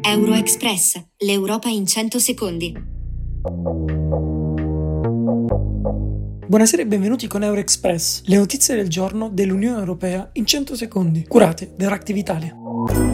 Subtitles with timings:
[0.00, 2.74] Euroexpress, l'Europa in 100 secondi.
[6.46, 11.74] Buonasera e benvenuti con Euroexpress, le notizie del giorno dell'Unione Europea in 100 secondi, curate
[11.76, 13.11] da Reactive Italia.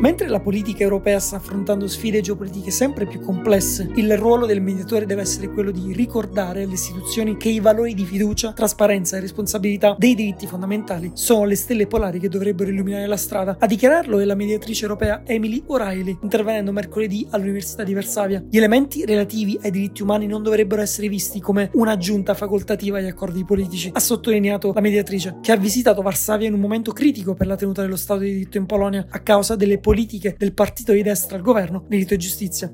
[0.00, 5.06] Mentre la politica europea sta affrontando sfide geopolitiche sempre più complesse, il ruolo del mediatore
[5.06, 9.96] deve essere quello di ricordare alle istituzioni che i valori di fiducia, trasparenza e responsabilità
[9.98, 13.56] dei diritti fondamentali sono le stelle polari che dovrebbero illuminare la strada.
[13.58, 18.44] A dichiararlo è la mediatrice europea Emily O'Reilly, intervenendo mercoledì all'Università di Varsavia.
[18.48, 23.44] Gli elementi relativi ai diritti umani non dovrebbero essere visti come un'aggiunta facoltativa agli accordi
[23.44, 27.56] politici, ha sottolineato la mediatrice, che ha visitato Varsavia in un momento critico per la
[27.56, 29.86] tenuta dello Stato di diritto in Polonia a causa delle politiche
[30.36, 32.70] del partito di destra al governo, diritto e giustizia.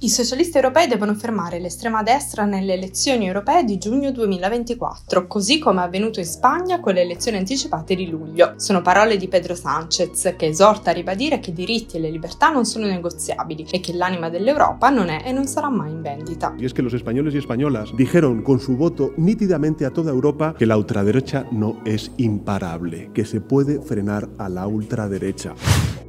[0.00, 5.82] I socialisti europei devono fermare l'estrema destra nelle elezioni europee di giugno 2024, così come
[5.82, 8.54] è avvenuto in Spagna con le elezioni anticipate di luglio.
[8.56, 12.48] Sono parole di Pedro Sánchez, che esorta a ribadire che i diritti e le libertà
[12.48, 16.54] non sono negoziabili e che l'anima dell'Europa non è e non sarà mai in vendita.
[16.58, 20.54] Y es que los españoles y españolas dijeron con su voto nítidamente a toda Europa
[20.56, 25.54] que la ultraderecha no es imparable, que se puede frenar a la ultraderecha.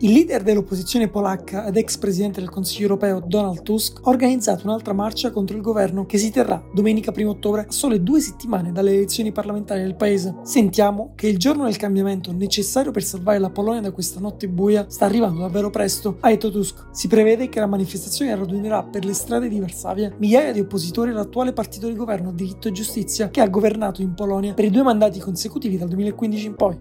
[0.02, 4.94] Il leader dell'opposizione polacca ed ex presidente del Consiglio europeo Donald Tusk ha organizzato un'altra
[4.94, 8.94] marcia contro il governo che si terrà domenica 1 ottobre a sole due settimane dalle
[8.94, 10.38] elezioni parlamentari del paese.
[10.44, 14.86] Sentiamo che il giorno del cambiamento necessario per salvare la Polonia da questa notte buia
[14.88, 16.88] sta arrivando davvero presto, ha detto Tusk.
[16.94, 21.52] Si prevede che la manifestazione radunerà per le strade di Varsavia migliaia di oppositori all'attuale
[21.52, 25.20] partito di governo Diritto e Giustizia che ha governato in Polonia per i due mandati
[25.20, 26.78] consecutivi dal 2015 in poi.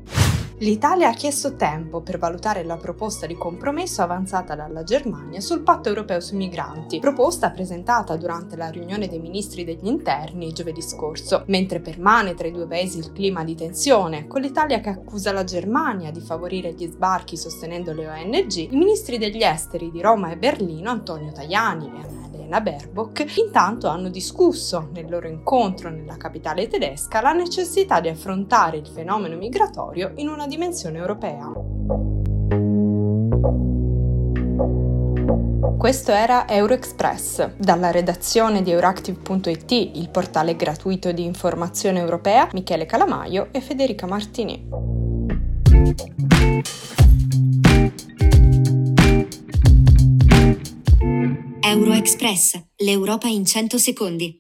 [0.61, 5.89] L'Italia ha chiesto tempo per valutare la proposta di compromesso avanzata dalla Germania sul patto
[5.89, 11.79] europeo sui migranti, proposta presentata durante la riunione dei ministri degli interni giovedì scorso, mentre
[11.79, 16.11] permane tra i due paesi il clima di tensione, con l'Italia che accusa la Germania
[16.11, 20.91] di favorire gli sbarchi sostenendo le ONG, i ministri degli esteri di Roma e Berlino
[20.91, 21.87] Antonio Tajani.
[21.87, 22.18] e
[22.49, 28.79] Annalena Baerbock intanto hanno discusso nel loro incontro nella capitale tedesca la necessità di affrontare
[28.79, 31.53] il fenomeno migratorio in una dimensione europea.
[35.77, 43.49] Questo era Euroexpress, dalla redazione di Euractiv.it, il portale gratuito di informazione europea, Michele Calamaio
[43.53, 44.69] e Federica Martini.
[51.71, 54.35] Euroexpress, l'Europa in 100 secondi.